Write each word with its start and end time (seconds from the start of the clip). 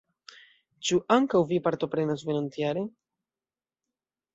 Ĉu 0.87 0.99
ankaŭ 1.17 1.43
vi 1.53 1.61
partoprenos 1.69 2.27
venontjare? 2.33 2.89